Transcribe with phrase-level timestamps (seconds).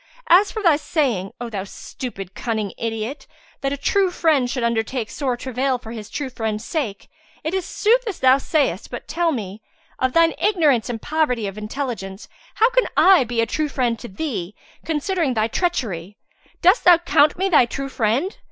[0.29, 3.27] As for thy saying, O thou stupid, cunning idiot!
[3.61, 7.07] that a true friend should undertake sore travail for his true friend's sake,
[7.43, 9.61] it is sooth as thou sayest, but tell me,
[9.99, 14.07] of thine ignorance and poverty of intelligence, how can I be a true friend to
[14.07, 16.17] thee, considering thy treachery.
[16.63, 18.37] Dost thou count me thy true friend?